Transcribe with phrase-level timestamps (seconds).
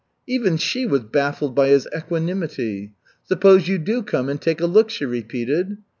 [0.25, 2.91] Even she was baffled by his equanimity.
[3.23, 5.77] "Suppose you do come and take a look," she repeated.